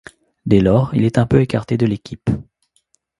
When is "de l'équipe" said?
1.77-2.31